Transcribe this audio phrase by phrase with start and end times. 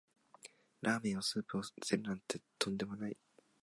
[0.81, 3.15] ラーメンのスープを捨てるなんてとんでもない